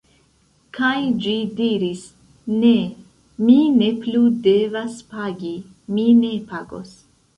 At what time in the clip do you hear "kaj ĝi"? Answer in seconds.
0.77-1.33